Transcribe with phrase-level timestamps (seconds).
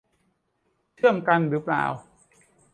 [0.95, 1.83] เชื่อมกันรึเปล่า